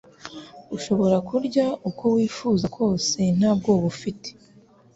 [0.75, 4.29] ushobora kurya uko wifuza kose nta bwoba ufite.